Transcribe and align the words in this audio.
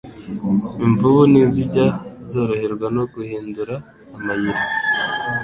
imvubu 0.85 1.21
ntizijya 1.31 1.85
zoroherwa 2.31 2.87
no 2.95 3.03
guhindura 3.13 3.75
amayira. 4.17 4.63